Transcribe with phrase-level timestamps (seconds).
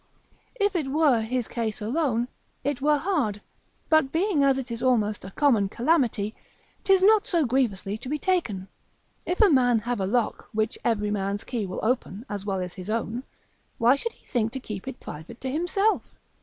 [0.55, 2.27] If it were his case alone,
[2.63, 3.39] it were hard;
[3.87, 6.33] but being as it is almost a common calamity,
[6.83, 8.67] 'tis not so grievously to be taken.
[9.27, 12.73] If a man have a lock, which every man's key will open, as well as
[12.73, 13.21] his own,
[13.77, 16.15] why should he think to keep it private to himself?